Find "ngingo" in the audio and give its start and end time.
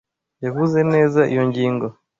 1.49-1.85